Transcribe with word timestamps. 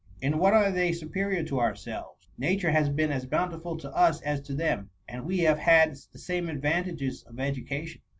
In 0.19 0.39
what 0.39 0.55
are 0.55 0.71
they 0.71 0.93
superior 0.93 1.43
to 1.43 1.59
ourselves? 1.59 2.27
Nature 2.35 2.71
has 2.71 2.89
been 2.89 3.11
as 3.11 3.27
bountiful 3.27 3.77
to 3.77 3.95
us 3.95 4.19
as 4.23 4.41
to 4.41 4.55
them, 4.55 4.89
and 5.07 5.27
we 5.27 5.37
have 5.41 5.59
had 5.59 5.91
the 6.11 6.17
same 6.17 6.49
advantages 6.49 7.21
of 7.27 7.39
education. 7.39 8.01